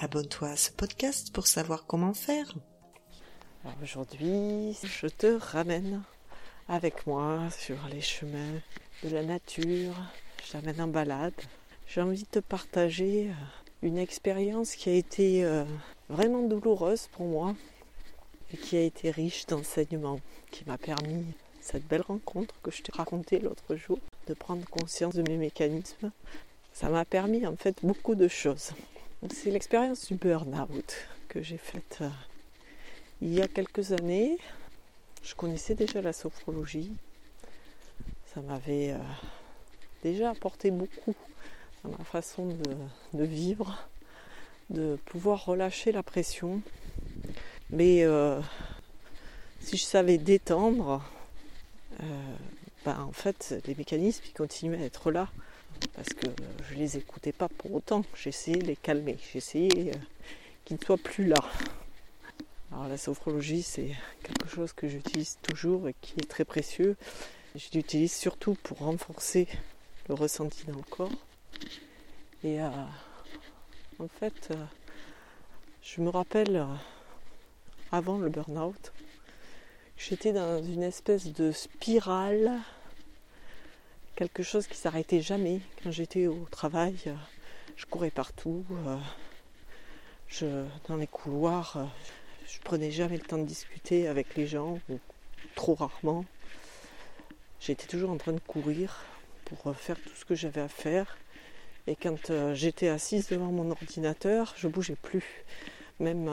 [0.00, 2.54] abonne-toi à ce podcast pour savoir comment faire.
[3.82, 6.02] Aujourd'hui, je te ramène
[6.68, 8.60] avec moi sur les chemins
[9.02, 9.94] de la nature.
[10.44, 11.34] Je t'amène en balade.
[11.86, 13.32] J'ai envie de te partager euh,
[13.82, 15.64] une expérience qui a été euh,
[16.08, 17.54] vraiment douloureuse pour moi
[18.52, 20.20] et qui a été riche d'enseignements,
[20.50, 21.24] qui m'a permis
[21.60, 26.12] cette belle rencontre que je t'ai racontée l'autre jour, de prendre conscience de mes mécanismes.
[26.72, 28.72] Ça m'a permis en fait beaucoup de choses.
[29.26, 30.94] C'est l'expérience du burn-out
[31.28, 32.08] que j'ai faite euh,
[33.20, 34.38] il y a quelques années.
[35.24, 36.92] Je connaissais déjà la sophrologie.
[38.32, 38.98] Ça m'avait euh,
[40.04, 41.16] déjà apporté beaucoup
[41.82, 42.56] dans ma façon
[43.12, 43.88] de, vivre,
[44.70, 46.62] de pouvoir relâcher la pression.
[47.70, 48.40] Mais euh,
[49.58, 51.02] si je savais détendre,
[52.84, 55.28] bah, en fait, les mécanismes continuaient à être là
[55.94, 56.26] parce que
[56.68, 58.04] je les écoutais pas pour autant.
[58.14, 59.98] J'essayais de les calmer, j'essayais euh,
[60.64, 61.38] qu'ils ne soient plus là.
[62.70, 63.90] Alors la sophrologie, c'est
[64.22, 66.96] quelque chose que j'utilise toujours et qui est très précieux.
[67.54, 69.48] Je l'utilise surtout pour renforcer
[70.08, 71.10] le ressenti dans le corps.
[72.44, 72.68] Et euh,
[73.98, 74.64] en fait, euh,
[75.82, 76.64] je me rappelle
[77.90, 78.92] avant le burn-out,
[79.96, 82.60] j'étais dans une espèce de spirale
[84.18, 85.60] quelque chose qui s'arrêtait jamais.
[85.80, 87.14] Quand j'étais au travail, euh,
[87.76, 88.64] je courais partout.
[90.42, 91.84] Euh, dans les couloirs, euh,
[92.48, 94.98] je prenais jamais le temps de discuter avec les gens, ou
[95.54, 96.24] trop rarement.
[97.60, 99.04] J'étais toujours en train de courir
[99.44, 101.16] pour faire tout ce que j'avais à faire.
[101.86, 105.44] Et quand j'étais assise devant mon ordinateur, je bougeais plus.
[106.00, 106.28] Même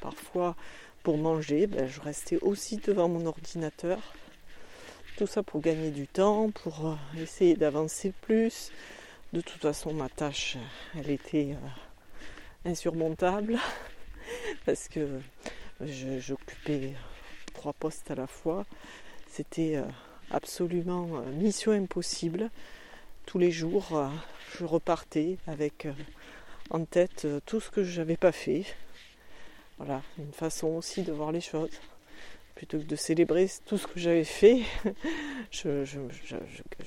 [0.00, 0.56] parfois
[1.02, 4.00] pour manger, ben, je restais aussi devant mon ordinateur
[5.16, 8.70] tout ça pour gagner du temps, pour euh, essayer d'avancer plus.
[9.32, 10.58] De toute façon, ma tâche,
[10.94, 13.58] elle était euh, insurmontable
[14.66, 15.20] parce que
[15.80, 16.92] j'occupais
[17.54, 18.66] trois postes à la fois.
[19.26, 19.84] C'était euh,
[20.30, 22.50] absolument mission impossible.
[23.24, 24.10] Tous les jours,
[24.56, 25.88] je repartais avec
[26.70, 28.64] en tête tout ce que je n'avais pas fait.
[29.78, 31.70] Voilà, une façon aussi de voir les choses
[32.56, 34.62] plutôt que de célébrer tout ce que j'avais fait,
[35.52, 35.84] je,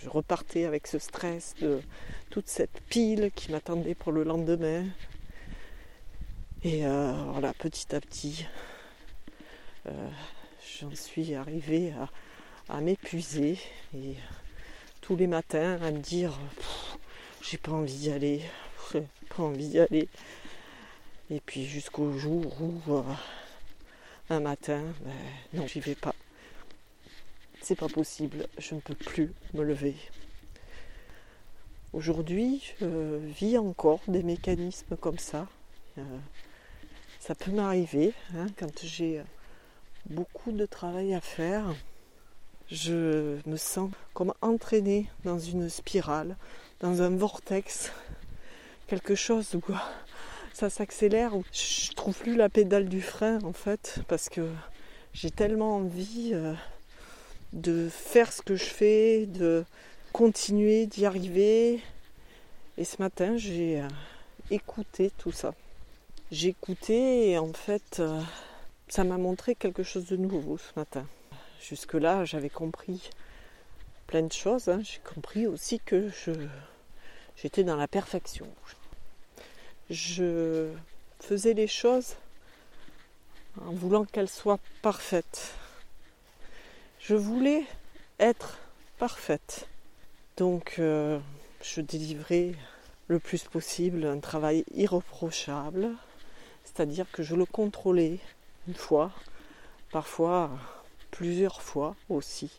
[0.07, 1.79] repartais avec ce stress de
[2.31, 4.85] toute cette pile qui m'attendait pour le lendemain.
[6.63, 8.47] Et euh, voilà, petit à petit,
[9.85, 10.09] euh,
[10.81, 11.93] j'en suis arrivée
[12.67, 13.57] à, m'épuiser
[13.95, 14.15] et
[15.01, 16.37] tous les matins à me dire
[17.41, 18.41] j'ai pas envie d'y aller,
[18.91, 20.09] j'ai pas envie d'y aller.
[21.29, 23.03] Et puis jusqu'au jour où euh,
[24.29, 25.11] un matin, ben,
[25.53, 26.13] non, j'y vais pas.
[27.61, 29.95] C'est pas possible, je ne peux plus me lever.
[31.93, 35.47] Aujourd'hui, je vis encore des mécanismes comme ça.
[35.97, 36.03] Euh,
[37.19, 39.23] ça peut m'arriver hein, quand j'ai
[40.05, 41.75] beaucoup de travail à faire.
[42.69, 46.37] Je me sens comme entraînée dans une spirale,
[46.79, 47.91] dans un vortex,
[48.85, 49.61] quelque chose où
[50.59, 51.31] ça s'accélère.
[51.53, 54.45] Je trouve plus la pédale du frein en fait parce que
[55.13, 56.53] j'ai tellement envie euh,
[57.53, 59.63] de faire ce que je fais, de
[60.11, 61.79] continuer d'y arriver.
[62.77, 63.87] Et ce matin, j'ai euh,
[64.51, 65.53] écouté tout ça.
[66.29, 68.21] J'ai écouté et en fait, euh,
[68.89, 71.05] ça m'a montré quelque chose de nouveau ce matin.
[71.61, 73.09] Jusque-là, j'avais compris
[74.07, 74.67] plein de choses.
[74.67, 74.81] Hein.
[74.83, 76.09] J'ai compris aussi que
[77.37, 78.45] j'étais dans la perfection
[79.91, 82.15] faisais les choses
[83.65, 85.53] en voulant qu'elles soient parfaites.
[86.99, 87.63] Je voulais
[88.19, 88.59] être
[88.97, 89.67] parfaite.
[90.37, 91.19] Donc euh,
[91.61, 92.53] je délivrais
[93.07, 95.89] le plus possible un travail irreprochable,
[96.63, 98.19] c'est-à-dire que je le contrôlais
[98.67, 99.11] une fois,
[99.91, 100.51] parfois
[101.11, 102.51] plusieurs fois aussi.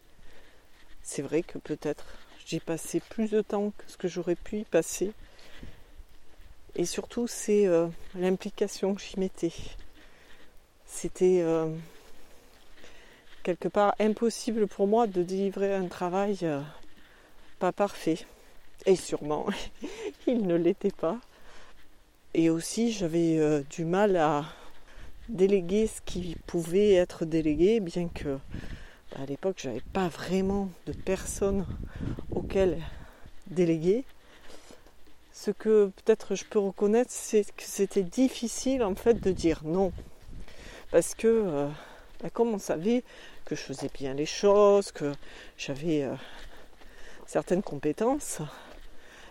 [1.03, 2.05] C'est vrai que peut-être
[2.45, 5.13] j'ai passé plus de temps que ce que j'aurais pu y passer
[6.77, 9.53] et surtout, c'est euh, l'implication que j'y mettais.
[10.87, 11.69] C'était euh,
[13.43, 16.61] quelque part impossible pour moi de délivrer un travail euh,
[17.59, 18.19] pas parfait.
[18.87, 19.47] Et sûrement,
[20.27, 21.19] il ne l'était pas.
[22.35, 24.45] et aussi j'avais du mal à
[25.29, 28.39] déléguer ce qui pouvait être délégué, bien que
[29.13, 31.67] bah, à l'époque j'avais pas vraiment de personnes
[32.31, 32.79] auxquelles
[33.49, 34.05] déléguer.
[35.43, 39.91] Ce que peut-être je peux reconnaître, c'est que c'était difficile en fait de dire non.
[40.91, 41.67] Parce que euh,
[42.23, 43.05] bah, comme on savait
[43.47, 45.13] que je faisais bien les choses, que
[45.57, 46.15] j'avais euh,
[47.27, 48.45] certaines compétences, et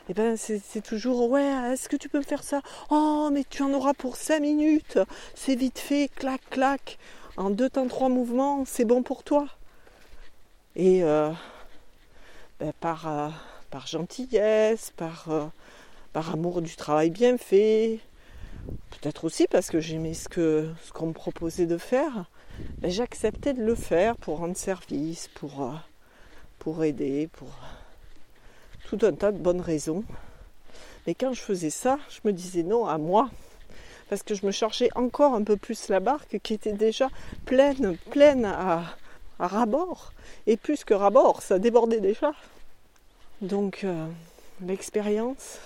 [0.09, 2.63] eh ben c'est toujours ouais, est-ce que tu peux me faire ça?
[2.89, 4.97] Oh mais tu en auras pour 5 minutes,
[5.35, 6.97] c'est vite fait, clac clac,
[7.37, 9.45] en deux temps trois mouvements, c'est bon pour toi.
[10.75, 11.29] Et euh,
[12.59, 15.29] ben, par, gentillesse, par,
[16.13, 17.99] par amour du travail bien fait,
[18.89, 22.29] peut-être aussi parce que j'aimais ce qu'on me proposait de faire,
[22.83, 25.73] j'acceptais de le faire pour rendre service, pour,
[26.57, 27.49] pour aider, pour
[28.89, 30.03] tout un tas de bonnes raisons.
[31.05, 33.29] Mais quand je faisais ça, je me disais non à moi.
[34.09, 37.09] Parce que je me chargeais encore un peu plus la barque qui était déjà
[37.45, 38.83] pleine, pleine à,
[39.37, 40.13] à rabord.
[40.47, 42.33] Et plus que rabord, ça débordait déjà.
[43.41, 44.07] Donc euh,
[44.61, 45.59] l'expérience,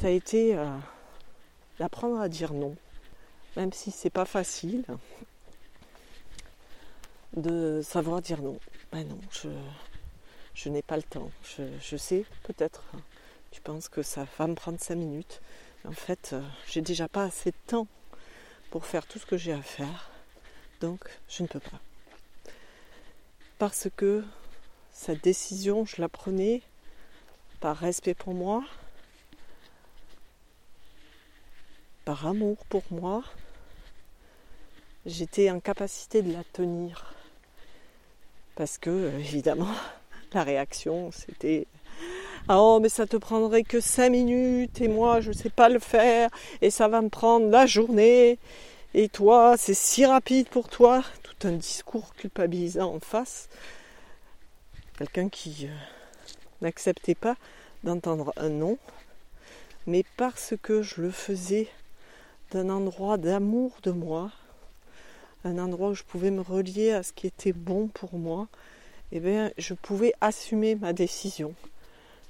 [0.00, 0.66] ça a été euh,
[1.78, 2.74] d'apprendre à dire non.
[3.56, 4.84] Même si c'est pas facile
[7.36, 8.58] de savoir dire non.
[8.92, 9.50] Ben non, je,
[10.54, 11.30] je n'ai pas le temps.
[11.82, 12.82] Je, sais, peut-être,
[13.50, 15.42] tu penses que ça va me prendre cinq minutes.
[15.84, 17.86] en fait, euh, j'ai déjà pas assez de temps
[18.70, 20.10] pour faire tout ce que j'ai à faire.
[20.80, 21.80] Donc, je ne peux pas.
[23.58, 24.24] Parce que
[24.92, 26.62] cette décision, je la prenais
[27.60, 28.64] par respect pour moi,
[32.10, 33.22] par amour pour moi.
[35.06, 37.14] J'étais en capacité de la tenir.
[38.56, 39.76] Parce que, évidemment,
[40.32, 41.68] la réaction, c'était
[42.48, 45.78] ah, oh, mais ça te prendrait que cinq minutes et moi, je sais pas le
[45.78, 46.30] faire
[46.60, 48.40] et ça va me prendre la journée.
[48.92, 51.04] Et toi, c'est si rapide pour toi.
[51.22, 53.48] Tout un discours culpabilisant en face.
[54.98, 55.76] Quelqu'un qui euh,
[56.60, 57.36] n'acceptait pas
[57.84, 58.78] d'entendre un non,
[59.86, 61.68] mais parce que je le faisais
[62.50, 64.30] d'un endroit d'amour de moi,
[65.44, 68.48] un endroit où je pouvais me relier à ce qui était bon pour moi,
[69.12, 71.54] eh bien, je pouvais assumer ma décision.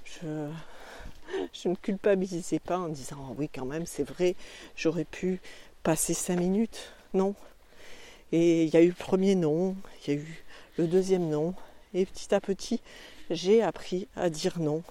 [0.05, 4.35] Je, ne culpabilisais pas en disant oh oui quand même c'est vrai
[4.75, 5.39] j'aurais pu
[5.83, 7.35] passer cinq minutes non
[8.33, 10.43] et il y a eu le premier non il y a eu
[10.77, 11.53] le deuxième non
[11.93, 12.81] et petit à petit
[13.29, 14.83] j'ai appris à dire non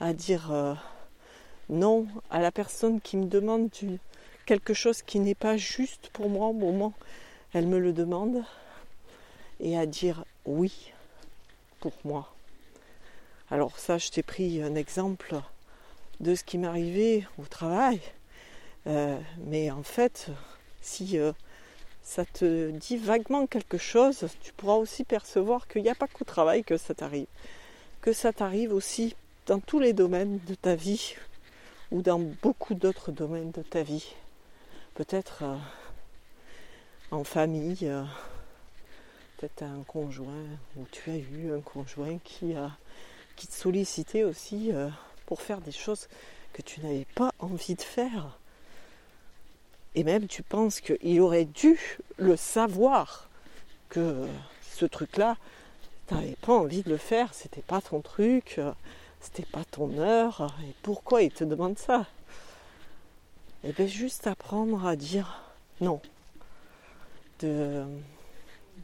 [0.00, 0.74] à dire euh,
[1.68, 3.70] non à la personne qui me demande
[4.46, 6.94] quelque chose qui n'est pas juste pour moi au moment
[7.54, 8.44] elle me le demande
[9.60, 10.92] et à dire oui
[11.80, 12.34] pour moi.
[13.50, 15.36] Alors ça, je t'ai pris un exemple
[16.20, 18.00] de ce qui m'arrivait au travail.
[18.86, 20.28] Euh, mais en fait,
[20.80, 21.32] si euh,
[22.02, 26.24] ça te dit vaguement quelque chose, tu pourras aussi percevoir qu'il n'y a pas qu'au
[26.24, 27.26] travail que ça t'arrive.
[28.00, 29.14] Que ça t'arrive aussi
[29.46, 31.16] dans tous les domaines de ta vie
[31.90, 34.14] ou dans beaucoup d'autres domaines de ta vie.
[34.94, 35.56] Peut-être euh,
[37.10, 37.90] en famille,
[39.38, 40.46] peut-être un conjoint
[40.76, 42.70] ou tu as eu un conjoint qui a
[43.36, 44.88] qui te sollicitait aussi euh,
[45.26, 46.08] pour faire des choses
[46.52, 48.38] que tu n'avais pas envie de faire.
[49.94, 53.28] Et même tu penses qu'il aurait dû le savoir
[53.88, 54.26] que
[54.62, 55.36] ce truc-là,
[56.08, 58.60] tu n'avais pas envie de le faire, c'était pas ton truc,
[59.20, 62.06] c'était pas ton heure, et pourquoi il te demande ça?
[63.64, 65.40] Et eh bien juste apprendre à dire
[65.80, 66.00] non.
[67.38, 67.84] De,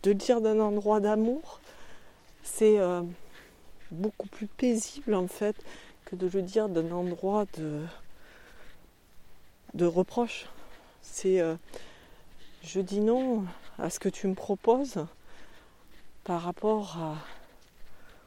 [0.04, 1.58] de dire d'un endroit d'amour,
[2.44, 3.02] c'est euh,
[3.90, 5.56] beaucoup plus paisible en fait
[6.04, 7.82] que de le dire d'un endroit de,
[9.74, 10.46] de reproche.
[11.02, 11.56] C'est euh,
[12.62, 13.44] je dis non
[13.80, 15.04] à ce que tu me proposes
[16.22, 16.98] par rapport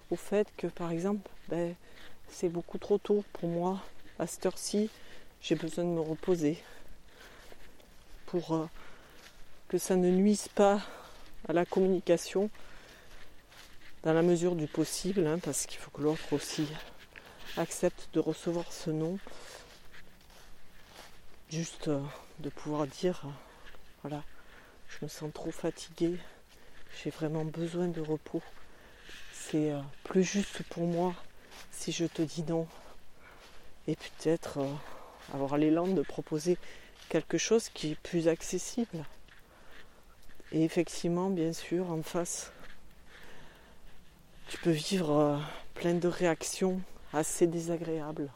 [0.10, 1.76] au fait que par exemple ben,
[2.28, 3.80] c'est beaucoup trop tôt pour moi
[4.20, 4.90] à cette heure-ci
[5.42, 6.58] j'ai besoin de me reposer
[8.28, 8.70] pour euh,
[9.68, 10.82] que ça ne nuise pas
[11.48, 12.50] à la communication
[14.04, 16.68] dans la mesure du possible, hein, parce qu'il faut que l'autre aussi
[17.58, 19.18] accepte de recevoir ce nom.
[21.50, 22.02] Juste euh,
[22.40, 23.30] de pouvoir dire, euh,
[24.04, 24.24] voilà,
[24.90, 26.18] je me sens trop fatiguée,
[27.04, 28.44] j'ai vraiment besoin de repos.
[29.34, 31.16] C'est plus juste pour moi
[31.72, 32.68] si je te dis non.
[33.88, 34.60] Et peut-être
[35.34, 36.58] avoir l'élan de proposer
[37.10, 39.06] quelque chose qui est plus accessible.
[40.52, 42.52] Et effectivement, bien sûr, en face,
[44.48, 45.38] tu peux vivre euh,
[45.76, 46.82] plein de réactions
[47.14, 48.30] assez désagréables.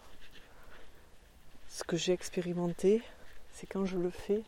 [1.69, 3.01] ce que j'ai expérimenté,
[3.51, 4.43] c'est quand je le fais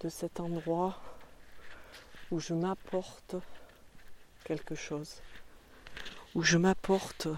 [0.00, 1.00] de cet endroit
[2.32, 3.36] où je m'apporte
[4.44, 5.20] quelque chose,
[6.34, 7.28] où je m'apporte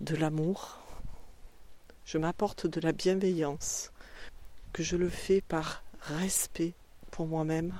[0.00, 0.85] de l'amour,
[2.06, 3.90] je m'apporte de la bienveillance,
[4.72, 6.74] que je le fais par respect
[7.10, 7.76] pour moi-même,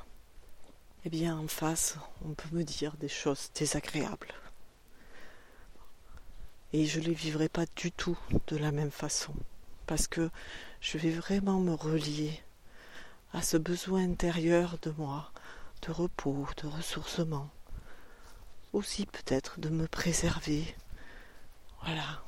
[1.05, 4.35] eh bien en face, on peut me dire des choses désagréables.
[6.73, 8.19] Et je ne les vivrai pas du tout
[8.49, 9.33] de la même façon,
[9.87, 10.29] parce que
[10.81, 12.43] je vais vraiment me relier
[13.33, 15.31] à ce besoin intérieur de moi,
[15.83, 17.49] de repos, de ressourcement,
[18.73, 20.75] aussi peut-être de me préserver.
[21.85, 22.25] Voilà.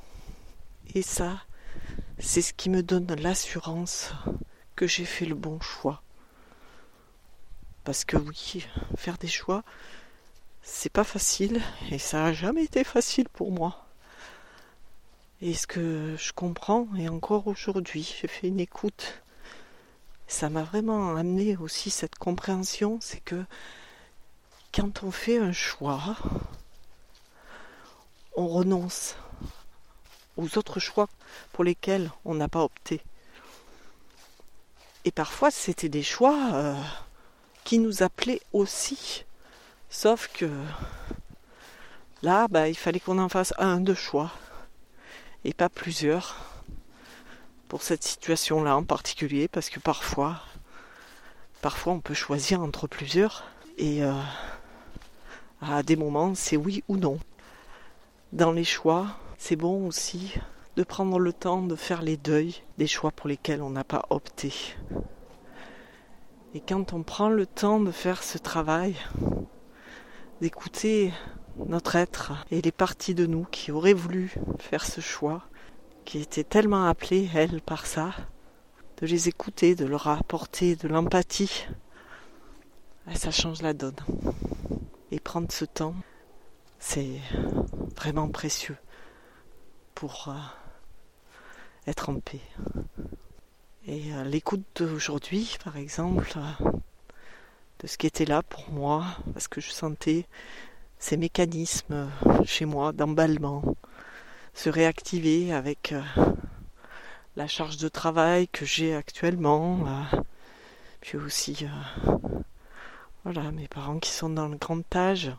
[0.95, 1.43] Et ça,
[2.19, 4.11] c'est ce qui me donne l'assurance
[4.75, 6.01] que j'ai fait le bon choix.
[7.83, 8.65] Parce que oui,
[8.97, 9.63] faire des choix,
[10.61, 11.61] c'est pas facile
[11.91, 13.85] et ça n'a jamais été facile pour moi.
[15.41, 19.21] Et ce que je comprends, et encore aujourd'hui, j'ai fait une écoute,
[20.27, 23.45] ça m'a vraiment amené aussi cette compréhension, c'est que
[24.73, 26.17] quand on fait un choix,
[28.35, 29.15] on renonce
[30.37, 31.07] aux autres choix
[31.51, 33.01] pour lesquels on n'a pas opté.
[35.05, 36.75] Et parfois, c'était des choix euh,
[37.63, 39.25] qui nous appelaient aussi.
[39.89, 40.49] Sauf que
[42.21, 44.31] là, bah, il fallait qu'on en fasse un de choix
[45.45, 46.35] et pas plusieurs
[47.69, 50.41] pour cette situation-là en particulier, parce que parfois,
[51.61, 53.45] parfois on peut choisir entre plusieurs
[53.77, 54.13] et euh,
[55.61, 57.19] à des moments c'est oui ou non.
[58.33, 59.07] Dans les choix,
[59.37, 60.33] c'est bon aussi
[60.75, 64.05] de prendre le temps de faire les deuils des choix pour lesquels on n'a pas
[64.09, 64.53] opté.
[66.53, 68.95] Et quand on prend le temps de faire ce travail,
[70.41, 71.13] d'écouter
[71.57, 75.43] notre être et les parties de nous qui auraient voulu faire ce choix,
[76.05, 78.11] qui étaient tellement appelées, elles, par ça,
[78.97, 81.67] de les écouter, de leur apporter de l'empathie,
[83.05, 83.95] ah, ça change la donne.
[85.11, 85.95] Et prendre ce temps,
[86.79, 87.19] c'est
[87.95, 88.77] vraiment précieux
[89.99, 92.39] pour euh, être en paix.
[93.85, 96.71] Et euh, l'écoute d'aujourd'hui, par exemple, euh,
[97.79, 99.03] de ce qui était là pour moi,
[99.33, 100.25] parce que je sentais
[100.99, 102.09] ces mécanismes
[102.45, 103.61] chez moi d'emballement
[104.53, 105.93] se réactiver avec
[107.35, 109.85] la charge de travail que j'ai actuellement,
[111.01, 111.65] puis aussi
[113.23, 115.31] voilà mes parents qui sont dans le grand âge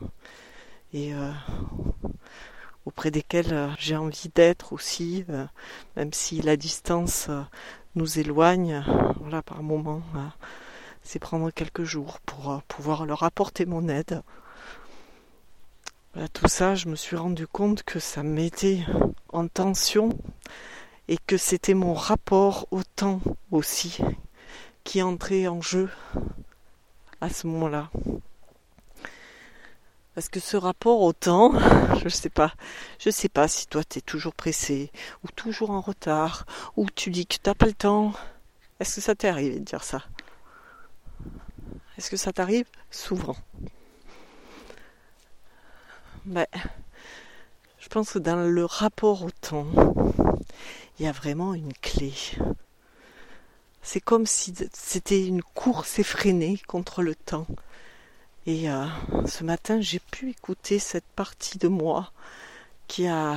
[0.94, 1.12] et
[2.90, 5.46] auprès desquels euh, j'ai envie d'être aussi, euh,
[5.96, 7.40] même si la distance euh,
[7.94, 8.84] nous éloigne,
[9.20, 10.02] voilà, par moment,
[11.04, 14.22] c'est prendre quelques jours pour pouvoir leur apporter mon aide.
[16.32, 18.84] tout ça, je me suis rendu compte que ça mettait
[19.32, 20.08] en tension
[21.06, 23.20] et que c'était mon rapport au temps
[23.52, 23.98] aussi
[24.82, 25.88] qui entrait en jeu
[27.20, 27.90] à ce moment-là.
[30.14, 31.52] Parce que ce rapport au temps,
[32.02, 32.52] je sais pas,
[32.98, 34.90] je sais pas si toi tu es toujours pressé,
[35.24, 38.12] ou toujours en retard, ou tu dis que t'as pas le temps.
[38.80, 40.02] Est-ce que ça t'est arrivé de dire ça?
[41.96, 43.36] Est-ce que ça t'arrive souvent?
[46.24, 46.46] Ben,
[47.78, 49.66] je pense que dans le rapport au temps,
[50.98, 52.12] il y a vraiment une clé.
[53.82, 57.46] C'est comme si c'était une course effrénée contre le temps.
[58.46, 58.86] Et euh,
[59.26, 62.10] ce matin, j'ai pu écouter cette partie de moi
[62.88, 63.36] qui a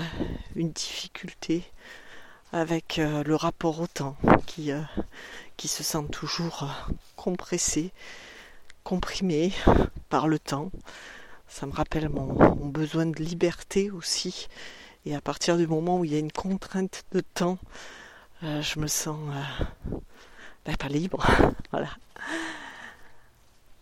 [0.55, 1.63] une difficulté
[2.53, 4.81] avec euh, le rapport au temps, qui, euh,
[5.57, 6.69] qui se sent toujours
[7.17, 7.91] compressé,
[8.85, 9.51] comprimé
[10.07, 10.71] par le temps.
[11.49, 14.47] Ça me rappelle mon, besoin de liberté aussi.
[15.05, 17.57] Et à partir du moment où il y a une contrainte de temps,
[18.41, 19.19] je me sens
[20.65, 21.25] ben, pas libre.
[21.71, 21.89] voilà.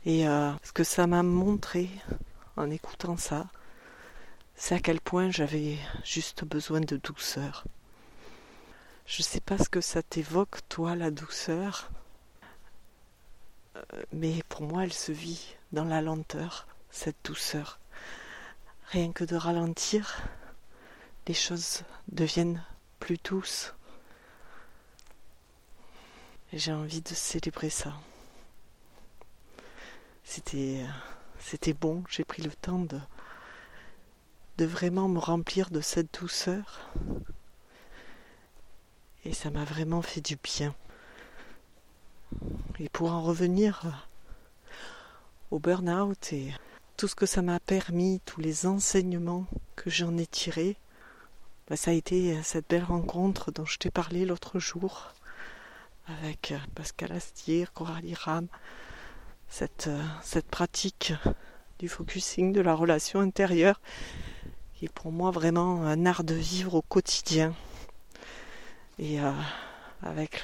[0.06, 1.90] Et euh, ce que ça m'a montré
[2.58, 3.48] en écoutant ça,
[4.56, 7.66] c'est à quel point j'avais juste besoin de douceur.
[9.06, 11.92] Je ne sais pas ce que ça t'évoque, toi, la douceur,
[13.76, 13.82] euh,
[14.12, 17.80] mais pour moi, elle se vit dans la lenteur, cette douceur.
[18.88, 20.22] Rien que de ralentir,
[21.28, 22.64] les choses deviennent
[23.00, 23.74] plus douces.
[26.54, 27.94] J'ai envie de célébrer ça.
[30.24, 30.86] C'était,
[31.40, 33.00] c'était bon, j'ai pris le temps de,
[34.66, 36.92] vraiment me remplir de cette douceur.
[39.26, 40.76] Et ça m'a vraiment fait du bien.
[42.80, 44.08] Et pour en revenir
[45.50, 46.54] au burn-out et
[46.96, 50.78] tout ce que ça m'a permis, tous les enseignements que j'en ai tirés,
[51.68, 55.14] bah, ça a été cette belle rencontre dont je t'ai parlé l'autre jour
[56.08, 58.48] avec Pascal Astier, Coralie Ram,
[59.52, 59.90] cette,
[60.24, 61.14] cette pratique
[61.78, 63.80] du focusing, de la relation intérieure,
[64.74, 67.54] qui est pour moi vraiment un art de vivre au quotidien
[68.98, 69.32] et euh,
[70.02, 70.44] avec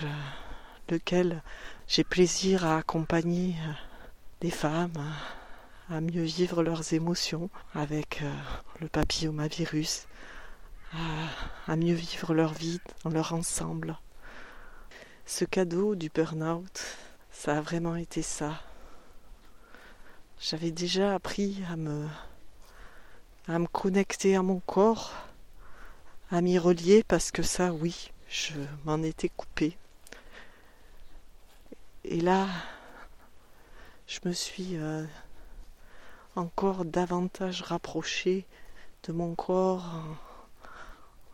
[0.90, 1.42] lequel
[1.88, 3.72] j'ai plaisir à accompagner euh,
[4.42, 8.22] des femmes euh, à mieux vivre leurs émotions avec
[8.82, 10.06] le papillomavirus,
[10.92, 13.98] à, à mieux vivre leur vie dans leur ensemble.
[15.26, 16.84] Ce cadeau du burn-out,
[17.32, 18.62] ça a vraiment été ça.
[20.40, 22.08] J'avais déjà appris à me,
[23.48, 25.12] à me connecter à mon corps,
[26.30, 28.54] à m'y relier parce que ça, oui, je
[28.86, 29.76] m'en étais coupé.
[32.04, 32.48] Et là,
[34.06, 35.04] je me suis euh,
[36.36, 38.46] encore davantage rapproché
[39.04, 40.04] de mon corps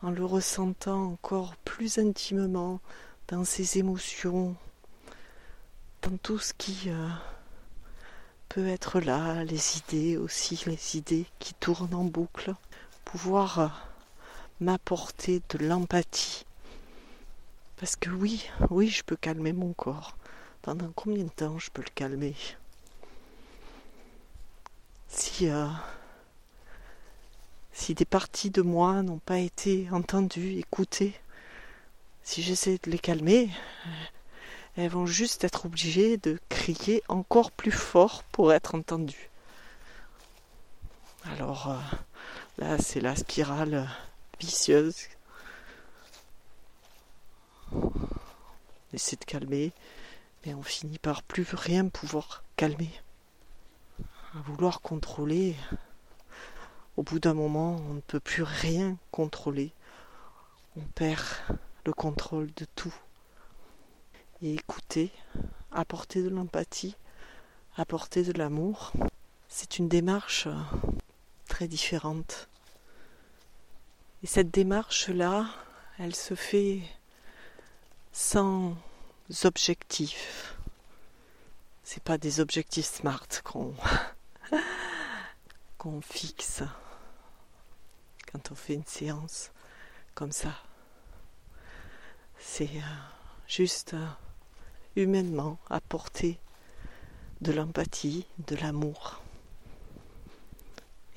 [0.01, 2.79] en, le ressentant encore plus intimement
[3.27, 4.55] dans ses émotions,
[6.01, 7.09] dans tout ce qui euh,
[8.61, 12.53] être là, les idées aussi, les idées qui tournent en boucle,
[13.05, 13.67] pouvoir euh,
[14.59, 16.45] m'apporter de l'empathie.
[17.77, 20.15] Parce que oui, oui, je peux calmer mon corps.
[20.61, 22.35] Pendant combien de temps je peux le calmer?
[25.09, 25.67] Si, euh,
[27.71, 31.19] si des parties de moi n'ont pas été entendues, écoutées,
[32.23, 33.49] si j'essaie de les calmer,
[34.75, 39.29] elles vont juste être obligées de crier encore plus fort pour être entendues.
[41.25, 41.97] Alors euh,
[42.57, 43.87] là, c'est la spirale
[44.39, 45.07] vicieuse.
[47.71, 47.91] On
[48.93, 49.71] essaie de calmer,
[50.45, 52.91] mais on finit par plus rien pouvoir calmer.
[54.35, 55.55] À vouloir contrôler,
[56.97, 59.71] au bout d'un moment, on ne peut plus rien contrôler.
[60.75, 61.21] On perd
[61.85, 62.93] le contrôle de tout
[64.43, 65.11] et écouter,
[65.71, 66.95] apporter de l'empathie,
[67.77, 68.91] apporter de l'amour.
[69.47, 70.55] C'est une démarche euh,
[71.47, 72.49] très différente.
[74.21, 75.47] Et cette démarche-là,
[75.97, 76.81] elle se fait
[78.11, 78.75] sans
[79.45, 80.57] objectifs.
[81.83, 83.73] C'est pas des objectifs smart qu'on
[85.77, 86.63] qu'on fixe
[88.31, 89.51] quand on fait une séance
[90.15, 90.53] comme ça.
[92.39, 92.97] C'est euh,
[93.47, 94.07] juste euh,
[94.95, 96.39] humainement apporter
[97.41, 99.21] de l'empathie, de l'amour.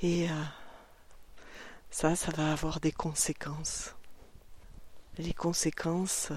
[0.03, 0.45] Et euh,
[1.91, 3.95] ça, ça va avoir des conséquences.
[5.19, 6.37] Les conséquences euh,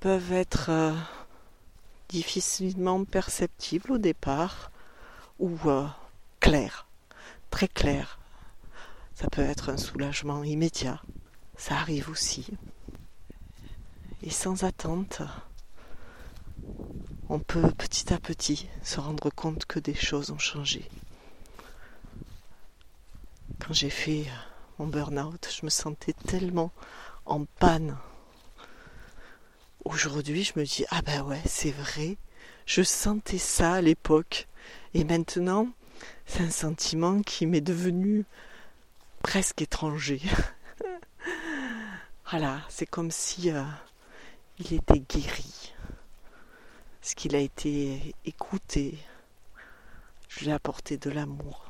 [0.00, 0.94] peuvent être euh,
[2.08, 4.70] difficilement perceptibles au départ
[5.38, 5.56] ou
[6.40, 6.86] claires,
[7.50, 8.18] très claires.
[9.14, 11.00] Ça peut être un soulagement immédiat,
[11.56, 12.46] ça arrive aussi.
[14.22, 15.22] Et sans attente,
[17.30, 20.90] on peut petit à petit se rendre compte que des choses ont changé.
[23.60, 24.26] Quand j'ai fait
[24.80, 26.72] mon burn-out, je me sentais tellement
[27.26, 27.96] en panne.
[29.84, 32.16] Aujourd'hui, je me dis ah ben ouais, c'est vrai,
[32.66, 34.48] je sentais ça à l'époque
[34.92, 35.68] et maintenant,
[36.26, 38.24] c'est un sentiment qui m'est devenu
[39.22, 40.20] presque étranger.
[42.28, 43.62] voilà, c'est comme si euh,
[44.58, 45.74] il était guéri
[47.02, 48.98] ce qu'il a été écouté.
[50.28, 51.64] Je lui ai apporté de l'amour.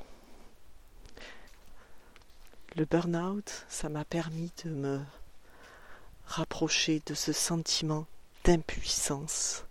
[2.76, 5.00] Le burn-out, ça m'a permis de me
[6.26, 8.06] rapprocher de ce sentiment
[8.44, 9.64] d'impuissance.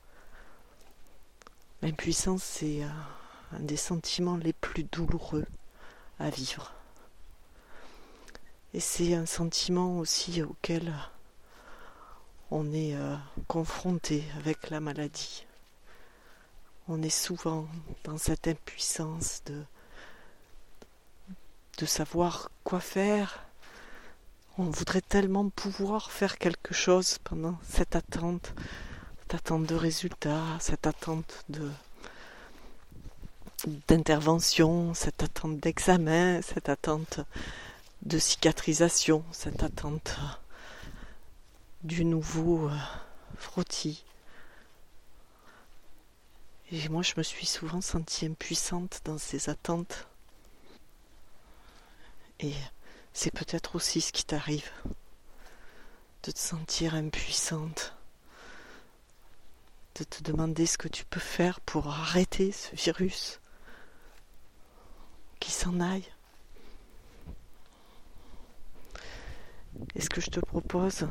[1.81, 2.89] L'impuissance, c'est euh,
[3.53, 5.45] un des sentiments les plus douloureux
[6.19, 6.73] à vivre.
[8.73, 10.93] Et c'est un sentiment aussi auquel
[12.51, 13.15] on est euh,
[13.47, 15.45] confronté avec la maladie
[16.89, 17.67] on est souvent
[18.03, 19.63] dans cette impuissance de,
[21.85, 23.45] savoir quoi faire.
[24.57, 28.53] On voudrait tellement pouvoir faire quelque chose pendant cette attente,
[29.21, 31.45] cette attente de résultats, cette attente
[33.87, 37.21] d'intervention, cette attente d'examen, cette attente
[38.01, 40.17] de cicatrisation, cette attente
[41.83, 42.77] du nouveau euh,
[43.37, 44.03] frottis.
[46.71, 50.07] Et moi, je me suis souvent sentie impuissante dans ces attentes.
[52.39, 52.53] Et
[53.11, 54.69] c'est peut-être aussi ce qui t'arrive,
[56.23, 57.95] de te sentir impuissante,
[59.95, 63.39] de te demander ce que tu peux faire pour arrêter ce virus,
[65.39, 66.07] qui s'en aille.
[69.95, 71.07] Et ce que je te propose,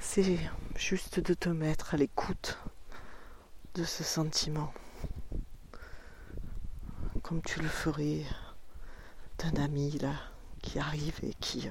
[0.00, 0.38] c'est
[0.74, 2.58] juste de te mettre à l'écoute
[3.76, 4.72] de ce sentiment,
[7.22, 8.24] comme tu le ferais
[9.36, 10.14] d'un ami là
[10.62, 11.68] qui arrive et qui,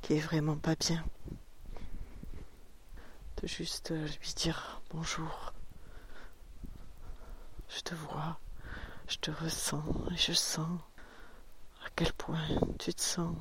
[0.00, 1.04] qui est vraiment pas bien.
[3.40, 5.52] De juste lui dire bonjour.
[7.68, 8.40] Je te vois,
[9.06, 10.80] je te ressens et je sens
[11.86, 12.44] à quel point
[12.80, 13.36] tu te sens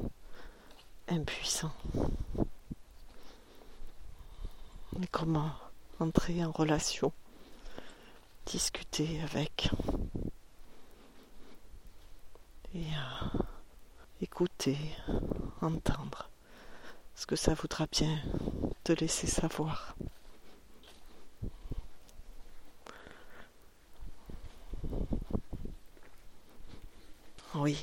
[1.08, 1.74] impuissant.
[5.02, 5.52] Et comment
[6.00, 7.12] entrer en relation,
[8.52, 9.70] discuter avec
[12.76, 13.40] et euh,
[14.20, 14.78] écouter,
[15.62, 16.30] entendre
[17.16, 18.22] ce que ça voudra bien
[18.84, 19.96] te laisser savoir.
[27.56, 27.78] Oui,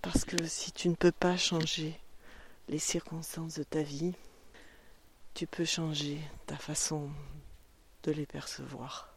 [0.00, 1.98] parce que si tu ne peux pas changer
[2.68, 4.14] les circonstances de ta vie,
[5.34, 7.10] tu peux changer ta façon
[8.04, 9.13] de les percevoir.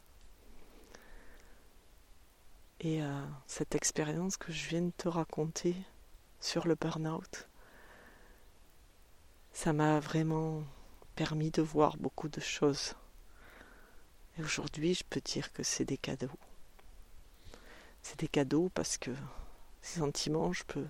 [2.79, 5.75] Et euh, cette expérience que je viens de te raconter
[6.39, 7.47] sur le burn-out,
[9.51, 10.63] ça m'a vraiment
[11.15, 12.93] permis de voir beaucoup de choses.
[14.37, 16.37] Et aujourd'hui, je peux dire que c'est des cadeaux.
[18.03, 19.11] C'est des cadeaux parce que
[19.81, 20.85] ces sentiments, je peux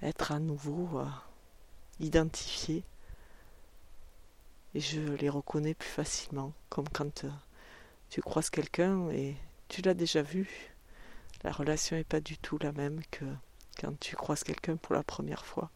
[0.00, 1.06] être à nouveau euh,
[2.00, 2.82] identifié
[4.74, 7.30] et je les reconnais plus facilement, comme quand euh,
[8.08, 9.36] tu croises quelqu'un et
[9.68, 10.74] tu l'as déjà vu.
[11.42, 13.24] La relation n'est pas du tout la même que
[13.78, 15.70] quand tu croises quelqu'un pour la première fois.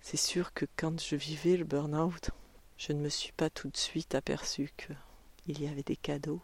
[0.00, 2.30] C'est sûr que quand je vivais le burn-out,
[2.76, 6.40] je ne me suis pas tout de suite aperçu qu'il y avait des cadeaux.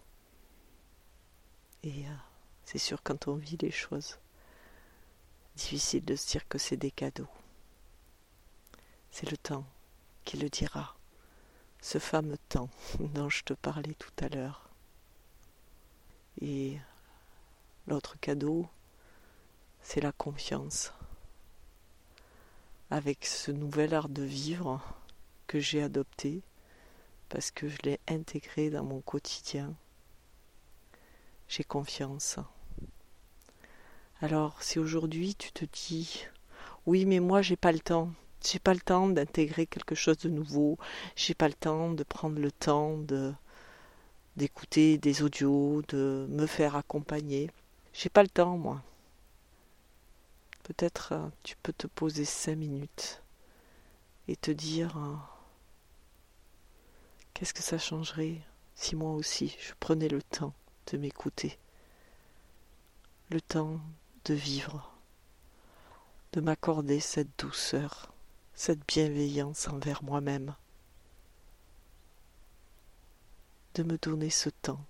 [1.82, 2.14] Et euh,
[2.64, 4.18] c'est sûr quand on vit les choses,
[5.56, 7.28] difficile de se dire que c'est des cadeaux.
[9.10, 9.66] C'est le temps
[10.24, 10.96] qui le dira,
[11.80, 14.63] ce fameux temps dont je te parlais tout à l'heure.
[16.40, 16.78] Et
[17.86, 18.66] l'autre cadeau,
[19.80, 20.92] c'est la confiance.
[22.90, 24.80] Avec ce nouvel art de vivre
[25.46, 26.42] que j'ai adopté,
[27.28, 29.74] parce que je l'ai intégré dans mon quotidien,
[31.48, 32.38] j'ai confiance.
[34.20, 36.26] Alors, si aujourd'hui tu te dis,
[36.86, 38.12] oui, mais moi j'ai pas le temps,
[38.44, 40.78] j'ai pas le temps d'intégrer quelque chose de nouveau,
[41.16, 43.34] j'ai pas le temps de prendre le temps de
[44.36, 47.50] d'écouter des audios, de me faire accompagner.
[47.92, 48.82] J'ai pas le temps, moi.
[50.64, 53.22] Peut-être euh, tu peux te poser cinq minutes
[54.28, 55.14] et te dire euh,
[57.34, 58.40] qu'est-ce que ça changerait
[58.74, 60.54] si moi aussi je prenais le temps
[60.90, 61.58] de m'écouter,
[63.30, 63.78] le temps
[64.24, 64.90] de vivre,
[66.32, 68.12] de m'accorder cette douceur,
[68.54, 70.54] cette bienveillance envers moi-même
[73.74, 74.84] de me donner ce temps.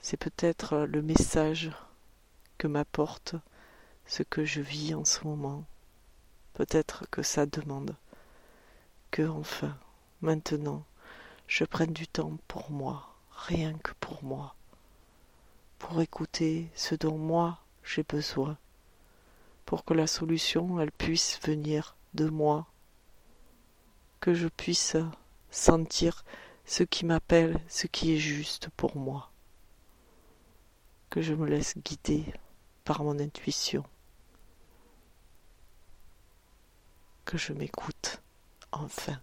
[0.00, 1.70] C'est peut-être le message
[2.58, 3.34] que m'apporte
[4.06, 5.64] ce que je vis en ce moment.
[6.54, 7.96] Peut-être que ça demande
[9.10, 9.76] que enfin,
[10.20, 10.84] maintenant,
[11.48, 14.54] je prenne du temps pour moi, rien que pour moi,
[15.78, 18.56] pour écouter ce dont moi j'ai besoin,
[19.64, 22.66] pour que la solution, elle puisse venir de moi,
[24.20, 24.96] que je puisse
[25.50, 26.24] sentir
[26.66, 29.30] ce qui m'appelle, ce qui est juste pour moi,
[31.10, 32.24] que je me laisse guider
[32.84, 33.84] par mon intuition,
[37.24, 38.20] que je m'écoute
[38.72, 39.20] enfin.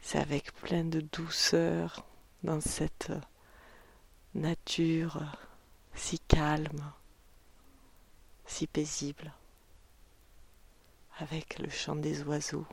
[0.00, 2.06] C'est avec plein de douceur
[2.42, 3.12] dans cette
[4.34, 5.22] nature
[5.94, 6.92] si calme,
[8.46, 9.32] si paisible,
[11.18, 12.66] avec le chant des oiseaux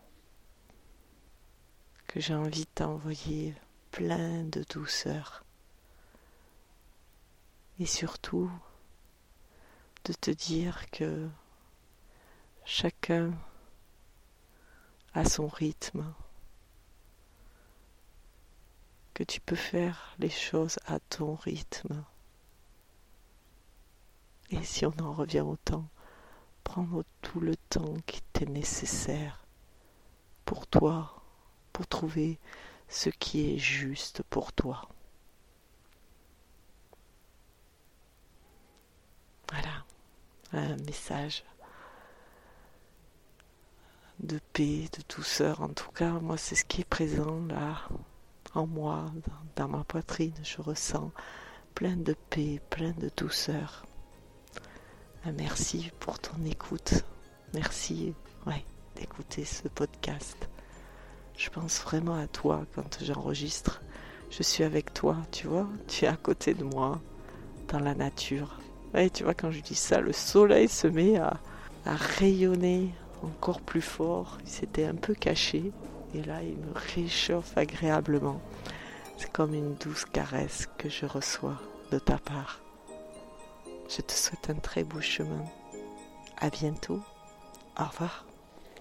[2.12, 3.56] que j'ai envie de t'envoyer
[3.92, 5.46] plein de douceur.
[7.80, 8.52] Et surtout
[10.04, 11.30] de te dire que
[12.66, 13.32] chacun
[15.14, 16.14] a son rythme,
[19.14, 22.04] que tu peux faire les choses à ton rythme.
[24.50, 25.88] Et si on en revient au temps,
[26.66, 29.46] prendre tout le temps qui t'est nécessaire
[30.44, 31.21] pour toi
[31.74, 32.40] pour trouver
[32.88, 34.88] ce qui est juste pour toi.
[39.50, 39.84] Voilà,
[40.54, 41.44] un message
[44.20, 45.62] de paix, de douceur.
[45.62, 47.88] En tout cas, moi, c'est ce qui est présent là,
[48.54, 49.12] en moi,
[49.56, 50.34] dans, ma poitrine.
[50.44, 51.12] Je ressens
[51.76, 53.86] plein de paix, plein de douceur.
[55.26, 57.04] Merci pour ton écoute.
[57.54, 58.14] Merci
[58.96, 60.51] d'écouter ce podcast.
[61.38, 63.82] Je pense vraiment à toi quand j'enregistre.
[64.30, 67.02] Je suis avec toi, tu vois, tu es à côté de moi,
[67.68, 68.60] dans la nature.
[68.94, 71.40] Ouais, tu vois, quand je dis ça, le soleil se met à,
[71.86, 74.38] rayonner encore plus fort.
[74.44, 75.72] Il s'était un peu caché
[76.14, 78.42] et là, il me réchauffe agréablement.
[79.18, 81.60] C'est comme une douce caresse que je reçois
[81.92, 82.62] de ta part.
[83.90, 85.44] Je te souhaite un très beau chemin.
[86.38, 87.02] À bientôt.
[87.78, 88.26] Au revoir.